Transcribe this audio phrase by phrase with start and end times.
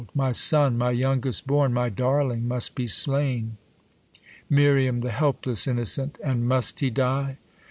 [0.15, 3.57] my son, My youngest born, my darling must be slain!
[4.49, 6.15] Mir, The helpless itmocent!
[6.23, 7.37] and must he die